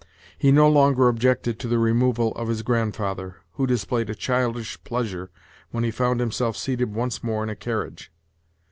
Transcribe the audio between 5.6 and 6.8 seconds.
when he found himself